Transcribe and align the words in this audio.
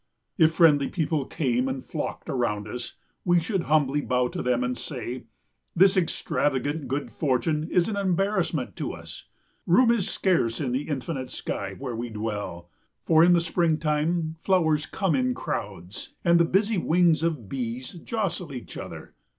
If 0.39 0.55
friendly 0.55 0.87
people 0.87 1.25
came 1.25 1.67
and 1.67 1.85
flocked 1.85 2.27
around 2.27 2.67
us, 2.67 2.95
we 3.23 3.39
should 3.39 3.65
humbly 3.69 4.01
bow 4.01 4.29
to 4.29 4.41
them 4.41 4.63
and 4.63 4.75
say, 4.75 5.25
This 5.75 5.95
extravagant 5.95 6.87
good 6.87 7.11
fortune 7.11 7.69
is 7.69 7.87
an 7.87 7.95
embarrassment 7.95 8.75
to 8.77 8.93
us. 8.93 9.25
Room 9.67 9.91
is 9.91 10.09
scarce 10.09 10.59
in 10.59 10.71
the 10.71 10.87
infinite 10.89 11.29
sky 11.29 11.75
where 11.77 11.95
we 11.95 12.09
dwell. 12.09 12.71
For 13.05 13.23
in 13.23 13.33
the 13.33 13.41
springtime 13.41 14.37
flowers 14.41 14.87
come 14.87 15.13
in 15.13 15.35
crowds, 15.35 16.15
and 16.25 16.39
the 16.39 16.45
busy 16.45 16.79
wings 16.79 17.21
of 17.21 17.47
bees 17.47 17.91
jostle 17.91 18.51
each 18.55 18.77
other. 18.77 19.13